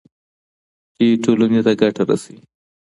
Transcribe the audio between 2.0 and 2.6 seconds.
رسوي.